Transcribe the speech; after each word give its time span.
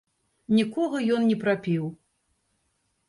Нікога 0.59 0.97
ён 1.17 1.21
не 1.33 1.37
прапіў. 1.43 1.83